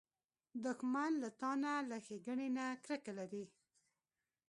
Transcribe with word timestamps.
دښمن 0.65 1.11
له 1.21 1.29
تا 1.39 1.51
نه، 1.61 1.73
له 1.89 1.97
ښېګڼې 2.05 2.47
نه 2.57 2.65
کرکه 2.85 3.11
لري 3.19 3.43